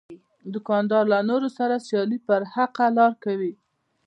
[0.53, 3.53] دوکاندار له نورو سره سیالي پر حقه لار کوي.